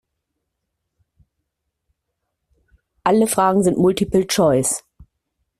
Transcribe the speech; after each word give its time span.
Alle 3.03 3.27
Fragen 3.27 3.61
sind 3.61 3.77
Multiple 3.77 4.25
Choice. 4.25 4.83